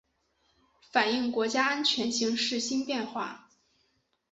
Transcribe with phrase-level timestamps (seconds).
[0.91, 3.51] 反映国家安全形势新变化